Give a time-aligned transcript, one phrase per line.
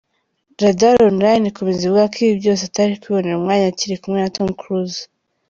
[0.63, 5.01] Radaronline ikomeza ivuga ko ibi byose Atari kubibonera umwanya akiri kumwe na Tom Cruise.